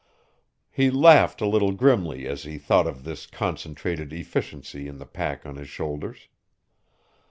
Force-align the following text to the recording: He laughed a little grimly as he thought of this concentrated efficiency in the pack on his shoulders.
He 0.71 0.89
laughed 0.89 1.41
a 1.41 1.47
little 1.47 1.73
grimly 1.73 2.25
as 2.27 2.41
he 2.41 2.57
thought 2.57 2.87
of 2.87 3.03
this 3.03 3.27
concentrated 3.27 4.11
efficiency 4.11 4.87
in 4.87 4.97
the 4.97 5.05
pack 5.05 5.45
on 5.45 5.57
his 5.57 5.69
shoulders. 5.69 6.27